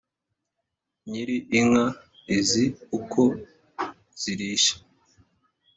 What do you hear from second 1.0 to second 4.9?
nyiri inka izi uko zirisha